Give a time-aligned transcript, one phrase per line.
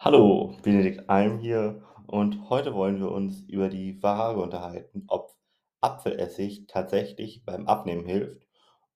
[0.00, 5.34] Hallo, Benedikt Alm hier und heute wollen wir uns über die Frage unterhalten, ob
[5.80, 8.46] Apfelessig tatsächlich beim Abnehmen hilft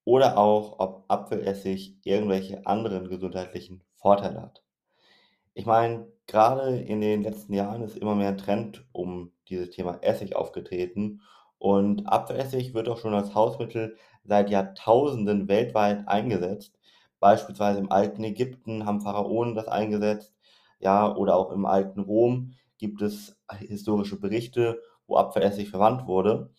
[0.04, 4.62] oder auch ob Apfelessig irgendwelche anderen gesundheitlichen Vorteile hat.
[5.54, 9.98] Ich meine, gerade in den letzten Jahren ist immer mehr ein Trend um dieses Thema
[10.02, 11.22] Essig aufgetreten
[11.58, 16.78] und Apfelessig wird auch schon als Hausmittel seit Jahrtausenden weltweit eingesetzt.
[17.20, 20.34] Beispielsweise im alten Ägypten haben Pharaonen das eingesetzt,
[20.78, 26.50] ja, oder auch im alten Rom gibt es historische Berichte, wo Apfelessig verwandt wurde.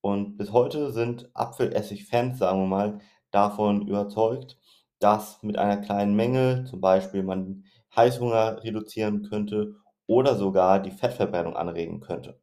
[0.00, 4.58] Und bis heute sind Apfelessig-Fans, sagen wir mal, davon überzeugt,
[4.98, 7.64] dass mit einer kleinen Menge zum Beispiel man
[7.96, 9.74] Heißhunger reduzieren könnte
[10.06, 12.38] oder sogar die Fettverbrennung anregen könnte.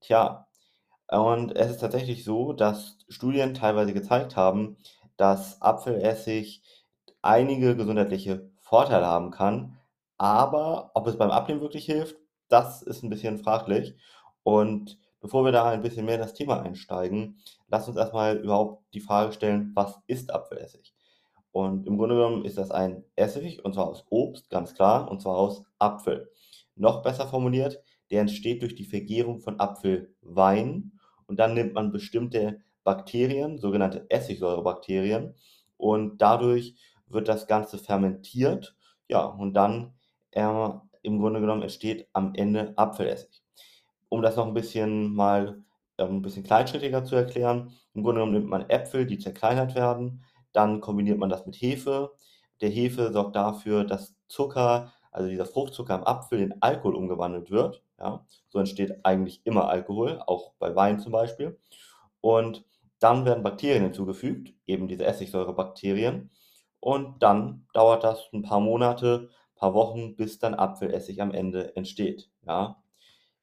[0.00, 0.46] Tja,
[1.08, 4.76] und es ist tatsächlich so, dass Studien teilweise gezeigt haben,
[5.16, 6.62] dass Apfelessig
[7.22, 9.78] einige gesundheitliche Vorteile haben kann,
[10.18, 12.16] aber ob es beim Abnehmen wirklich hilft,
[12.48, 13.94] das ist ein bisschen fraglich.
[14.42, 17.38] Und bevor wir da ein bisschen mehr in das Thema einsteigen,
[17.68, 20.94] lasst uns erstmal überhaupt die Frage stellen: Was ist Apfelessig?
[21.52, 25.22] Und im Grunde genommen ist das ein Essig, und zwar aus Obst, ganz klar, und
[25.22, 26.30] zwar aus Apfel.
[26.76, 30.92] Noch besser formuliert, der entsteht durch die Vergärung von Apfelwein
[31.26, 35.34] und dann nimmt man bestimmte Bakterien, sogenannte Essigsäurebakterien,
[35.76, 36.74] und dadurch
[37.06, 38.76] wird das Ganze fermentiert,
[39.08, 39.94] ja, und dann
[40.32, 40.68] äh,
[41.02, 43.42] im Grunde genommen entsteht am Ende Apfelessig.
[44.08, 45.62] Um das noch ein bisschen mal
[45.98, 50.24] ähm, ein bisschen kleinschrittiger zu erklären, im Grunde genommen nimmt man Äpfel, die zerkleinert werden,
[50.52, 52.12] dann kombiniert man das mit Hefe.
[52.60, 57.82] Der Hefe sorgt dafür, dass Zucker, also dieser Fruchtzucker im Apfel, in Alkohol umgewandelt wird.
[57.98, 58.24] Ja?
[58.48, 61.58] So entsteht eigentlich immer Alkohol, auch bei Wein zum Beispiel.
[62.20, 62.64] Und
[62.98, 66.30] dann werden Bakterien hinzugefügt, eben diese Essigsäurebakterien.
[66.80, 72.30] Und dann dauert das ein paar Monate, paar Wochen, bis dann Apfelessig am Ende entsteht.
[72.46, 72.82] Ja?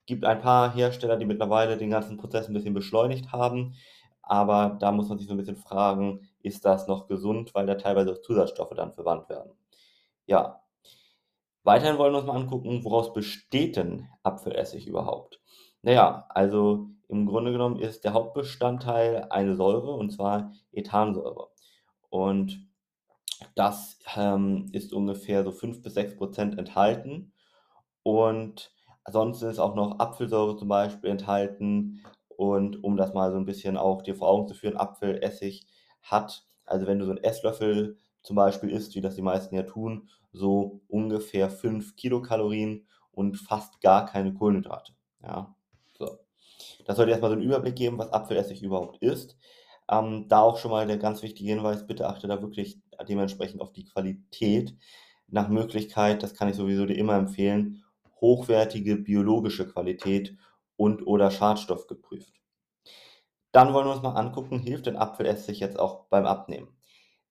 [0.05, 3.75] Gibt ein paar Hersteller, die mittlerweile den ganzen Prozess ein bisschen beschleunigt haben,
[4.21, 7.75] aber da muss man sich so ein bisschen fragen, ist das noch gesund, weil da
[7.75, 9.52] teilweise Zusatzstoffe dann verwandt werden.
[10.25, 10.61] Ja.
[11.64, 15.42] Weiterhin wollen wir uns mal angucken, woraus besteht denn Apfelessig überhaupt?
[15.81, 21.49] Naja, also im Grunde genommen ist der Hauptbestandteil eine Säure, und zwar Ethansäure.
[22.09, 22.67] Und
[23.56, 27.34] das ähm, ist ungefähr so 5 bis 6 Prozent enthalten.
[28.04, 28.72] Und
[29.04, 32.04] ansonsten ist auch noch Apfelsäure zum Beispiel enthalten.
[32.30, 35.66] Und um das mal so ein bisschen auch dir vor Augen zu führen, Apfelessig
[36.02, 39.64] hat, also wenn du so einen Esslöffel zum Beispiel isst, wie das die meisten ja
[39.64, 44.94] tun, so ungefähr 5 Kilokalorien und fast gar keine Kohlenhydrate.
[45.23, 45.56] Ja,
[45.98, 46.20] so.
[46.86, 49.38] Das soll dir erstmal so einen Überblick geben, was Apfelessig überhaupt ist.
[49.90, 53.73] Ähm, da auch schon mal der ganz wichtige Hinweis, bitte achte da wirklich dementsprechend auf
[53.73, 54.76] die Qualität.
[55.28, 57.83] Nach Möglichkeit, das kann ich sowieso dir immer empfehlen,
[58.22, 60.38] hochwertige biologische Qualität
[60.78, 62.34] und oder Schadstoff geprüft.
[63.52, 66.67] Dann wollen wir uns mal angucken, hilft denn Apfelessig jetzt auch beim Abnehmen?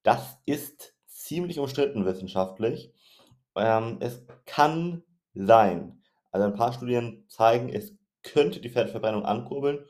[0.02, 2.92] Das ist ziemlich umstritten wissenschaftlich.
[3.56, 5.02] Ähm, es kann
[5.34, 9.84] sein, also ein paar Studien zeigen, es könnte die Fettverbrennung ankurbeln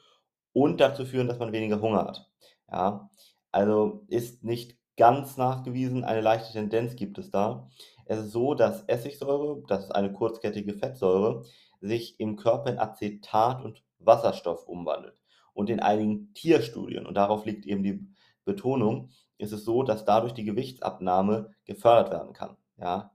[0.53, 2.31] und dazu führen, dass man weniger Hunger hat.
[2.71, 3.11] Ja,
[3.53, 7.69] also ist nicht ganz nachgewiesen, eine leichte Tendenz gibt es da.
[8.07, 11.45] Es ist so, dass Essigsäure, das ist eine kurzkettige Fettsäure,
[11.81, 15.21] sich im Körper in Acetat und Wasserstoff umwandelt.
[15.53, 18.07] Und in einigen Tierstudien, und darauf liegt eben die
[18.45, 22.57] Betonung, ist es so, dass dadurch die Gewichtsabnahme gefördert werden kann.
[22.77, 23.13] Ja,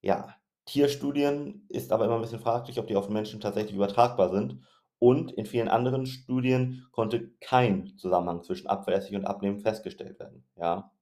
[0.00, 0.34] ja.
[0.66, 4.60] Tierstudien ist aber immer ein bisschen fraglich, ob die auf Menschen tatsächlich übertragbar sind.
[4.98, 10.44] Und in vielen anderen Studien konnte kein Zusammenhang zwischen Apfelessig und Abnehmen festgestellt werden.
[10.56, 10.92] Ja.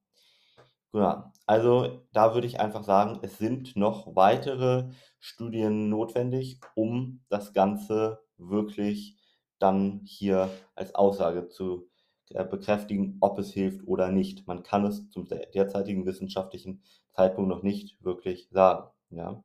[0.93, 4.89] Ja, also da würde ich einfach sagen, es sind noch weitere
[5.19, 9.15] Studien notwendig, um das Ganze wirklich
[9.59, 11.89] dann hier als Aussage zu
[12.31, 14.47] äh, bekräftigen, ob es hilft oder nicht.
[14.47, 18.89] Man kann es zum derzeitigen wissenschaftlichen Zeitpunkt noch nicht wirklich sagen.
[19.11, 19.43] Ja.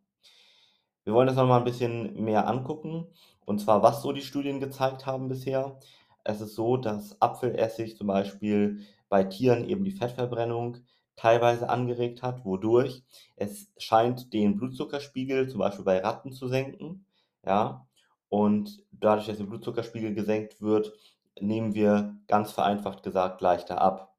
[1.04, 3.06] Wir wollen das nochmal ein bisschen mehr angucken,
[3.44, 5.78] und zwar was so die Studien gezeigt haben bisher.
[6.24, 8.80] Es ist so, dass Apfelessig zum Beispiel
[9.10, 10.78] bei Tieren eben die Fettverbrennung
[11.16, 13.04] teilweise angeregt hat, wodurch
[13.36, 17.06] es scheint, den Blutzuckerspiegel zum Beispiel bei Ratten zu senken.
[17.44, 17.86] Ja,
[18.28, 20.92] und dadurch, dass der Blutzuckerspiegel gesenkt wird,
[21.40, 24.14] nehmen wir ganz vereinfacht gesagt leichter ab.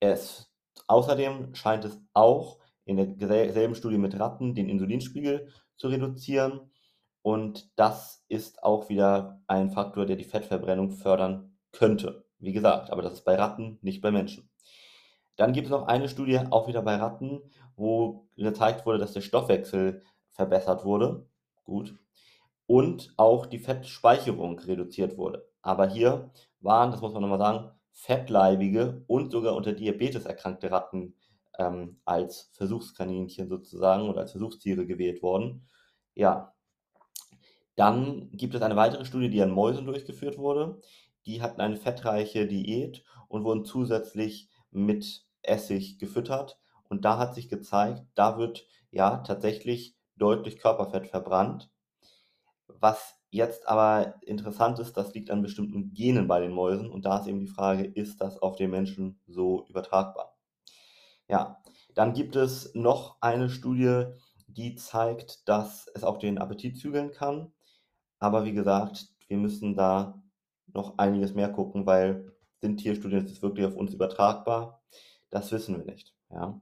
[0.00, 0.52] Es,
[0.86, 6.70] außerdem scheint es auch in derselben Studie mit Ratten den Insulinspiegel zu reduzieren.
[7.22, 12.24] Und das ist auch wieder ein Faktor, der die Fettverbrennung fördern könnte.
[12.38, 14.49] Wie gesagt, aber das ist bei Ratten, nicht bei Menschen.
[15.40, 17.40] Dann gibt es noch eine Studie, auch wieder bei Ratten,
[17.74, 21.30] wo gezeigt wurde, dass der Stoffwechsel verbessert wurde.
[21.64, 21.98] Gut.
[22.66, 25.48] Und auch die Fettspeicherung reduziert wurde.
[25.62, 31.14] Aber hier waren, das muss man nochmal sagen, fettleibige und sogar unter Diabetes erkrankte Ratten
[31.58, 35.66] ähm, als Versuchskaninchen sozusagen oder als Versuchstiere gewählt worden.
[36.14, 36.52] Ja.
[37.76, 40.82] Dann gibt es eine weitere Studie, die an Mäusen durchgeführt wurde.
[41.24, 46.58] Die hatten eine fettreiche Diät und wurden zusätzlich mit Essig gefüttert.
[46.88, 51.70] Und da hat sich gezeigt, da wird ja tatsächlich deutlich Körperfett verbrannt.
[52.66, 56.90] Was jetzt aber interessant ist, das liegt an bestimmten Genen bei den Mäusen.
[56.90, 60.36] Und da ist eben die Frage, ist das auf den Menschen so übertragbar?
[61.28, 61.62] Ja,
[61.94, 64.04] dann gibt es noch eine Studie,
[64.48, 67.52] die zeigt, dass es auch den Appetit zügeln kann.
[68.18, 70.20] Aber wie gesagt, wir müssen da
[70.66, 74.82] noch einiges mehr gucken, weil sind Tierstudien jetzt wirklich auf uns übertragbar?
[75.30, 76.14] Das wissen wir nicht.
[76.30, 76.60] Ja.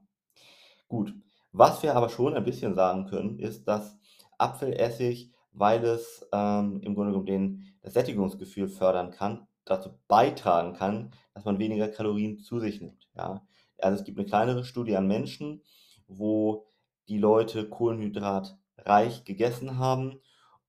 [0.89, 1.15] Gut.
[1.53, 3.99] Was wir aber schon ein bisschen sagen können, ist, dass
[4.39, 11.13] Apfelessig, weil es ähm, im Grunde genommen den, das Sättigungsgefühl fördern kann, dazu beitragen kann,
[11.35, 13.09] dass man weniger Kalorien zu sich nimmt.
[13.17, 13.47] Ja.
[13.79, 15.63] Also es gibt eine kleinere Studie an Menschen,
[16.07, 16.67] wo
[17.09, 20.21] die Leute kohlenhydratreich gegessen haben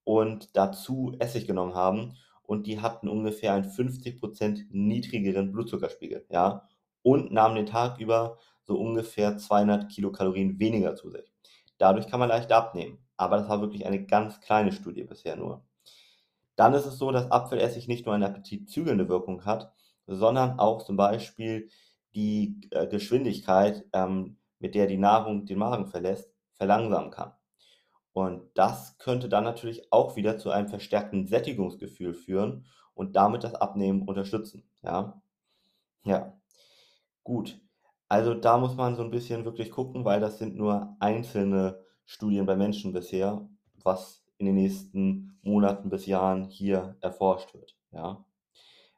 [0.03, 6.67] und dazu Essig genommen haben und die hatten ungefähr einen 50% niedrigeren Blutzuckerspiegel, ja,
[7.01, 11.31] und nahmen den Tag über so ungefähr 200 Kilokalorien weniger zu sich.
[11.77, 15.63] Dadurch kann man leicht abnehmen, aber das war wirklich eine ganz kleine Studie bisher nur.
[16.55, 19.73] Dann ist es so, dass Apfelessig nicht nur eine appetitzügelnde Wirkung hat,
[20.07, 21.69] sondern auch zum Beispiel
[22.15, 27.33] die äh, Geschwindigkeit, ähm, mit der die Nahrung den Magen verlässt, verlangsamen kann.
[28.13, 33.55] Und das könnte dann natürlich auch wieder zu einem verstärkten Sättigungsgefühl führen und damit das
[33.55, 34.69] Abnehmen unterstützen.
[34.83, 35.21] Ja,
[36.03, 36.38] ja,
[37.29, 37.61] gut.
[38.07, 42.47] Also da muss man so ein bisschen wirklich gucken, weil das sind nur einzelne Studien
[42.47, 43.47] bei Menschen bisher,
[43.83, 47.77] was in den nächsten Monaten bis Jahren hier erforscht wird.
[47.91, 48.25] Ja.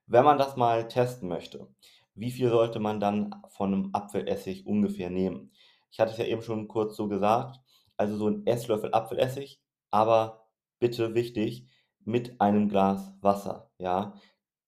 [0.07, 1.67] Wenn man das mal testen möchte,
[2.15, 5.51] wie viel sollte man dann von einem Apfelessig ungefähr nehmen?
[5.91, 7.59] Ich hatte es ja eben schon kurz so gesagt,
[7.97, 10.47] also so ein Esslöffel Apfelessig, aber
[10.79, 11.67] bitte wichtig,
[12.05, 14.13] mit einem Glas Wasser, ja.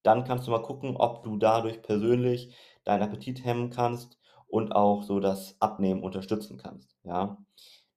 [0.02, 5.02] Dann kannst du mal gucken, ob du dadurch persönlich deinen Appetit hemmen kannst und auch
[5.02, 7.38] so das Abnehmen unterstützen kannst, ja.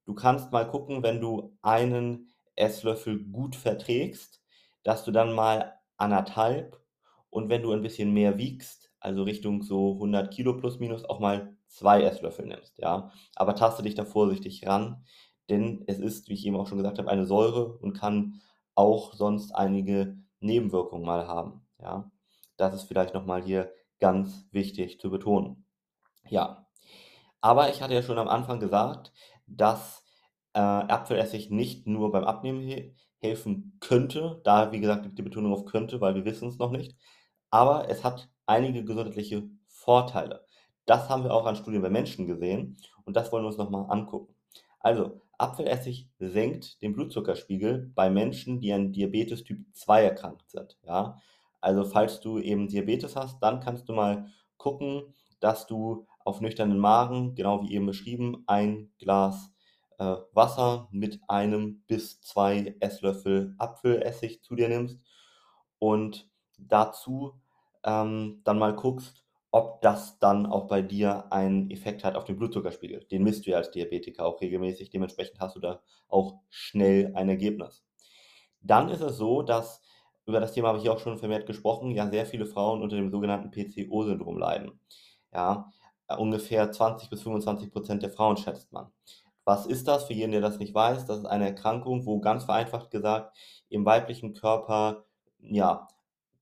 [0.05, 4.41] Du kannst mal gucken, wenn du einen Esslöffel gut verträgst,
[4.83, 6.81] dass du dann mal anderthalb
[7.29, 11.19] und wenn du ein bisschen mehr wiegst, also Richtung so 100 Kilo plus minus, auch
[11.19, 13.11] mal zwei Esslöffel nimmst, ja.
[13.35, 15.03] Aber taste dich da vorsichtig ran,
[15.49, 18.41] denn es ist, wie ich eben auch schon gesagt habe, eine Säure und kann
[18.75, 22.09] auch sonst einige Nebenwirkungen mal haben, ja.
[22.57, 25.65] Das ist vielleicht noch mal hier ganz wichtig zu betonen.
[26.29, 26.67] Ja,
[27.41, 29.13] aber ich hatte ja schon am Anfang gesagt,
[29.45, 30.03] dass
[30.53, 35.65] äh, Apfelessig nicht nur beim Abnehmen he helfen könnte, da wie gesagt die Betonung auf
[35.65, 36.95] könnte, weil wir wissen es noch nicht,
[37.49, 40.45] aber es hat einige gesundheitliche Vorteile.
[40.85, 43.69] Das haben wir auch an Studien bei Menschen gesehen und das wollen wir uns noch
[43.69, 44.35] mal angucken.
[44.79, 51.19] Also, Apfelessig senkt den Blutzuckerspiegel bei Menschen, die an Diabetes Typ 2 erkrankt sind, ja.
[51.61, 54.27] Also, falls du eben Diabetes hast, dann kannst du mal
[54.57, 59.51] gucken, dass du auf nüchternen Magen, genau wie eben beschrieben, ein Glas
[59.97, 64.99] äh, Wasser mit einem bis zwei Esslöffel Apfelessig zu dir nimmst
[65.79, 67.39] und dazu
[67.83, 72.37] ähm, dann mal guckst, ob das dann auch bei dir einen Effekt hat auf den
[72.37, 73.05] Blutzuckerspiegel.
[73.05, 77.29] Den misst du ja als Diabetiker auch regelmäßig, dementsprechend hast du da auch schnell ein
[77.29, 77.83] Ergebnis.
[78.61, 79.81] Dann ist es so, dass,
[80.27, 83.09] über das Thema habe ich auch schon vermehrt gesprochen, ja sehr viele Frauen unter dem
[83.09, 84.79] sogenannten PCO-Syndrom leiden.
[85.33, 85.71] Ja,
[86.17, 88.91] ungefähr 20 bis 25 Prozent der Frauen schätzt man.
[89.45, 90.05] Was ist das?
[90.05, 93.37] Für jeden, der das nicht weiß, das ist eine Erkrankung, wo ganz vereinfacht gesagt
[93.69, 95.05] im weiblichen Körper
[95.39, 95.87] ja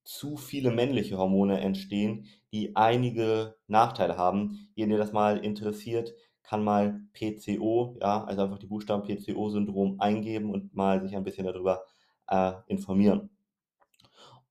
[0.03, 4.69] zu viele männliche Hormone entstehen, die einige Nachteile haben.
[4.75, 10.51] Jeden, der das mal interessiert, kann mal PCO, ja, also einfach die Buchstaben PCO-Syndrom eingeben
[10.51, 11.83] und mal sich ein bisschen darüber
[12.27, 13.34] äh, informieren.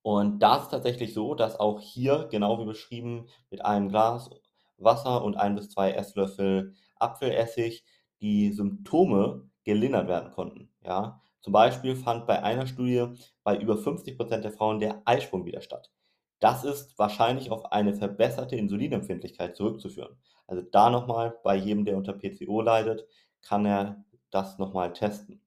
[0.05, 4.29] Und da ist tatsächlich so, dass auch hier, genau wie beschrieben, mit einem Glas
[4.77, 7.87] Wasser und ein bis zwei Esslöffel Apfelessig
[8.21, 10.69] die Symptome gelindert werden konnten.
[10.85, 11.23] Ja?
[11.41, 13.07] Zum Beispiel fand bei einer Studie
[13.45, 15.91] bei über 50 Prozent der Frauen der Eisprung wieder statt.
[16.39, 20.19] Das ist wahrscheinlich auf eine verbesserte Insulinempfindlichkeit zurückzuführen.
[20.47, 23.07] Also da nochmal, bei jedem, der unter PCO leidet,
[23.41, 25.41] kann er das nochmal testen.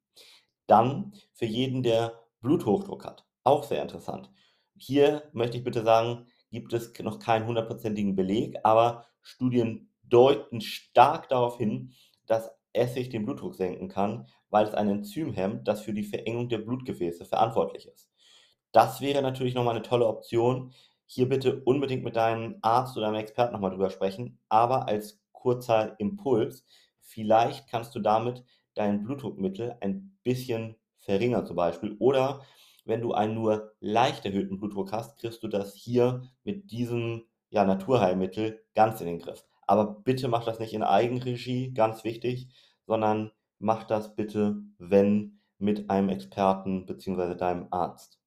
[0.66, 3.24] Dann für jeden, der Bluthochdruck hat.
[3.44, 4.32] Auch sehr interessant.
[4.78, 11.30] Hier möchte ich bitte sagen, gibt es noch keinen hundertprozentigen Beleg, aber Studien deuten stark
[11.30, 11.94] darauf hin,
[12.26, 16.48] dass Essig den Blutdruck senken kann, weil es ein Enzym hemmt, das für die Verengung
[16.48, 18.10] der Blutgefäße verantwortlich ist.
[18.72, 20.74] Das wäre natürlich nochmal eine tolle Option.
[21.06, 26.00] Hier bitte unbedingt mit deinem Arzt oder einem Experten nochmal drüber sprechen, aber als kurzer
[26.00, 26.66] Impuls,
[27.00, 28.44] vielleicht kannst du damit
[28.76, 32.46] dein Blutdruckmittel ein bisschen verringern zum Beispiel oder
[32.88, 37.64] wenn du einen nur leicht erhöhten Blutdruck hast, kriegst du das hier mit diesem ja,
[37.66, 39.46] Naturheilmittel ganz in den Griff.
[39.68, 42.50] Aber bitte mach das nicht in Eigenregie, ganz wichtig,
[42.86, 47.36] sondern mach das bitte, wenn, mit einem Experten bzw.
[47.36, 48.20] deinem Arzt.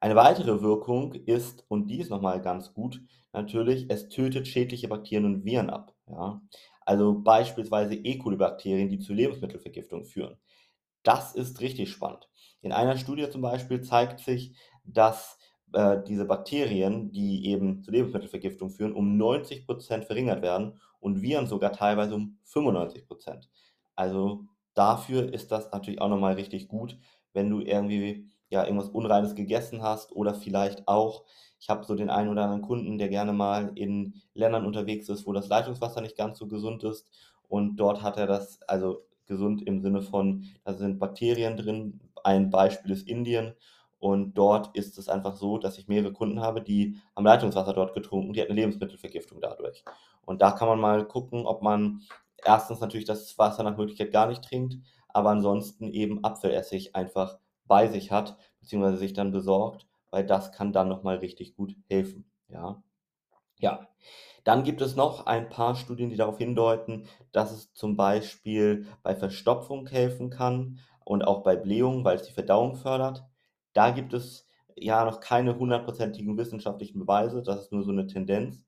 [0.00, 3.00] Eine weitere Wirkung ist, und die ist nochmal ganz gut,
[3.32, 5.94] natürlich, es tötet schädliche Bakterien und Viren ab.
[6.06, 6.42] Ja?
[6.82, 8.18] Also beispielsweise E.
[8.18, 10.36] coli-Bakterien, die zu Lebensmittelvergiftung führen.
[11.02, 12.28] Das ist richtig spannend.
[12.64, 14.54] In einer Studie zum Beispiel zeigt sich,
[14.84, 15.38] dass
[15.74, 21.72] äh, diese Bakterien, die eben zu Lebensmittelvergiftung führen, um 90% verringert werden und Viren sogar
[21.72, 23.48] teilweise um 95%.
[23.94, 26.98] Also dafür ist das natürlich auch nochmal richtig gut,
[27.34, 31.24] wenn du irgendwie ja irgendwas Unreines gegessen hast oder vielleicht auch,
[31.60, 35.26] ich habe so den einen oder anderen Kunden, der gerne mal in Ländern unterwegs ist,
[35.26, 37.06] wo das Leitungswasser nicht ganz so gesund ist
[37.46, 42.00] und dort hat er das, also gesund im Sinne von, da sind Bakterien drin.
[42.24, 43.54] Ein Beispiel ist Indien
[43.98, 47.94] und dort ist es einfach so, dass ich mehrere Kunden habe, die haben Leitungswasser dort
[47.94, 49.84] getrunken, die hatten eine Lebensmittelvergiftung dadurch.
[50.26, 52.02] Und da kann man mal gucken, ob man
[52.44, 54.76] erstens natürlich das Wasser nach Möglichkeit gar nicht trinkt,
[55.08, 60.72] aber ansonsten eben Apfelessig einfach bei sich hat, beziehungsweise sich dann besorgt, weil das kann
[60.72, 62.30] dann nochmal richtig gut helfen.
[62.48, 62.82] Ja.
[63.58, 63.88] Ja.
[64.44, 69.14] Dann gibt es noch ein paar Studien, die darauf hindeuten, dass es zum Beispiel bei
[69.14, 73.24] Verstopfung helfen kann und auch bei Blähung, weil es die Verdauung fördert.
[73.72, 74.46] Da gibt es
[74.76, 78.66] ja noch keine hundertprozentigen wissenschaftlichen Beweise, das ist nur so eine Tendenz,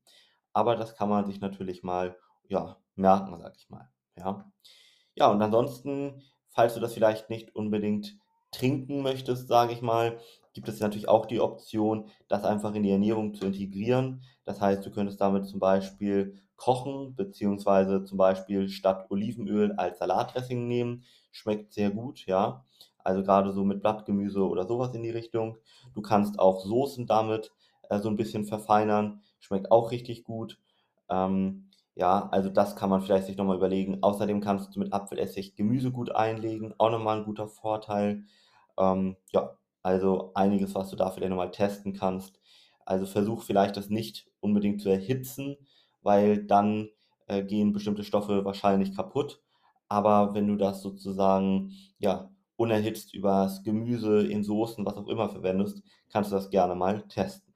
[0.52, 2.16] aber das kann man sich natürlich mal,
[2.48, 4.50] ja, merken, sag ich mal, ja.
[5.14, 8.18] Ja, und ansonsten, falls du das vielleicht nicht unbedingt
[8.52, 10.18] trinken möchtest, sage ich mal,
[10.52, 14.22] gibt es natürlich auch die Option, das einfach in die Ernährung zu integrieren.
[14.44, 20.66] Das heißt, du könntest damit zum Beispiel kochen, beziehungsweise zum Beispiel statt Olivenöl als Salatdressing
[20.68, 21.04] nehmen.
[21.30, 22.64] Schmeckt sehr gut, ja.
[22.98, 25.58] Also gerade so mit Blattgemüse oder sowas in die Richtung.
[25.94, 27.52] Du kannst auch Soßen damit
[27.88, 29.22] äh, so ein bisschen verfeinern.
[29.38, 30.58] Schmeckt auch richtig gut.
[31.08, 34.02] Ähm, ja, also das kann man vielleicht sich nochmal überlegen.
[34.02, 36.74] Außerdem kannst du mit Apfelessig Gemüse gut einlegen.
[36.78, 38.24] Auch nochmal ein guter Vorteil.
[38.78, 42.40] Ähm, ja, also einiges, was du da vielleicht nochmal testen kannst.
[42.84, 45.56] Also versuch vielleicht das nicht unbedingt zu erhitzen,
[46.06, 46.88] weil dann
[47.26, 49.42] äh, gehen bestimmte Stoffe wahrscheinlich kaputt.
[49.88, 55.82] Aber wenn du das sozusagen ja unerhitzt übers Gemüse, in Soßen, was auch immer verwendest,
[56.10, 57.52] kannst du das gerne mal testen.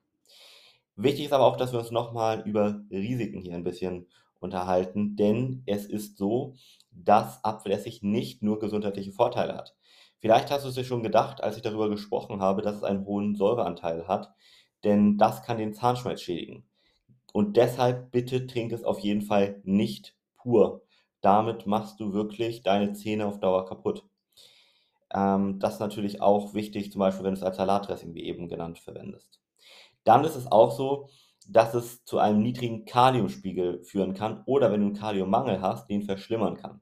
[0.97, 4.07] Wichtig ist aber auch, dass wir uns nochmal über Risiken hier ein bisschen
[4.40, 6.54] unterhalten, denn es ist so,
[6.90, 9.76] dass Apfelessig nicht nur gesundheitliche Vorteile hat.
[10.19, 13.07] Vielleicht hast du es dir schon gedacht, als ich darüber gesprochen habe, dass es einen
[13.07, 14.35] hohen Säureanteil hat,
[14.85, 16.70] denn das kann den Zahnschmelz schädigen.
[17.33, 20.83] Und deshalb bitte trink es auf jeden Fall nicht pur.
[21.21, 24.05] Damit machst du wirklich deine Zähne auf Dauer kaputt.
[25.13, 28.49] Ähm, das ist natürlich auch wichtig, zum Beispiel, wenn du es als Salatdressing, wie eben
[28.49, 29.41] genannt, verwendest.
[30.05, 31.09] Dann ist es auch so,
[31.49, 36.03] dass es zu einem niedrigen Kaliumspiegel führen kann oder wenn du einen Kaliummangel hast, den
[36.03, 36.81] verschlimmern kann.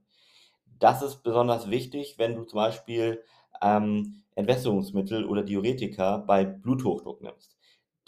[0.78, 3.22] Das ist besonders wichtig, wenn du zum Beispiel
[3.62, 7.57] ähm, Entwässerungsmittel oder Diuretika bei Bluthochdruck nimmst.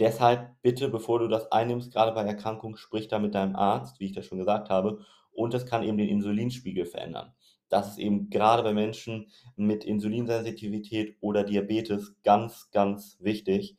[0.01, 4.07] Deshalb bitte, bevor du das einnimmst, gerade bei Erkrankungen, sprich da mit deinem Arzt, wie
[4.07, 7.35] ich das schon gesagt habe, und es kann eben den Insulinspiegel verändern.
[7.69, 13.77] Das ist eben gerade bei Menschen mit Insulinsensitivität oder Diabetes ganz, ganz wichtig.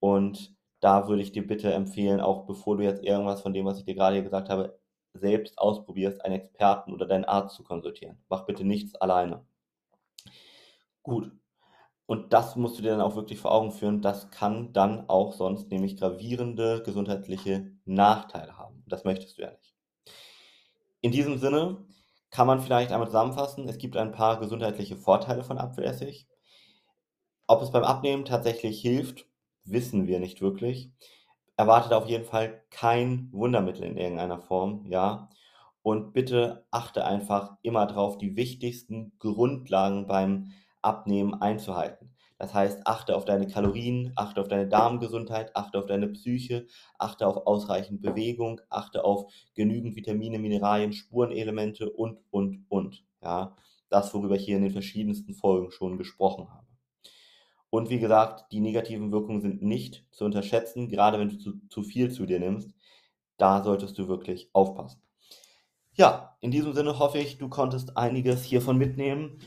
[0.00, 3.78] Und da würde ich dir bitte empfehlen, auch bevor du jetzt irgendwas von dem, was
[3.78, 4.78] ich dir gerade gesagt habe,
[5.12, 8.18] selbst ausprobierst, einen Experten oder deinen Arzt zu konsultieren.
[8.28, 9.44] Mach bitte nichts alleine.
[11.02, 11.30] Gut.
[12.08, 14.00] Und das musst du dir dann auch wirklich vor Augen führen.
[14.00, 18.82] Das kann dann auch sonst nämlich gravierende gesundheitliche Nachteile haben.
[18.86, 19.74] Das möchtest du ja nicht.
[21.02, 21.84] In diesem Sinne
[22.30, 26.26] kann man vielleicht einmal zusammenfassen, es gibt ein paar gesundheitliche Vorteile von Apfelessig.
[27.46, 29.26] Ob es beim Abnehmen tatsächlich hilft,
[29.64, 30.90] wissen wir nicht wirklich.
[31.58, 35.28] Erwartet auf jeden Fall kein Wundermittel in irgendeiner Form, ja.
[35.82, 42.14] Und bitte achte einfach immer darauf, die wichtigsten Grundlagen beim Abnehmen einzuhalten.
[42.38, 46.66] Das heißt, achte auf deine Kalorien, achte auf deine Darmgesundheit, achte auf deine Psyche,
[46.96, 53.04] achte auf ausreichend Bewegung, achte auf genügend Vitamine, Mineralien, Spurenelemente und, und, und.
[53.20, 53.56] Ja,
[53.90, 56.66] das, worüber ich hier in den verschiedensten Folgen schon gesprochen habe.
[57.70, 61.82] Und wie gesagt, die negativen Wirkungen sind nicht zu unterschätzen, gerade wenn du zu, zu
[61.82, 62.72] viel zu dir nimmst.
[63.36, 65.02] Da solltest du wirklich aufpassen.
[65.92, 69.38] Ja, in diesem Sinne hoffe ich, du konntest einiges hiervon mitnehmen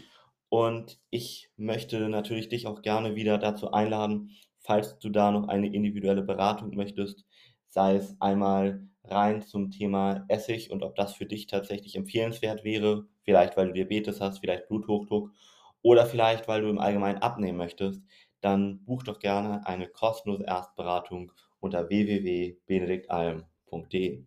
[0.52, 5.74] Und ich möchte natürlich dich auch gerne wieder dazu einladen, falls du da noch eine
[5.74, 7.26] individuelle Beratung möchtest,
[7.70, 13.06] sei es einmal rein zum Thema Essig und ob das für dich tatsächlich empfehlenswert wäre,
[13.24, 15.32] vielleicht weil du Diabetes hast, vielleicht Bluthochdruck
[15.84, 18.02] oder vielleicht weil du im Allgemeinen abnehmen möchtest,
[18.42, 21.32] dann buch doch gerne eine kostenlose Erstberatung
[21.62, 24.26] unter www.benediktalm.de.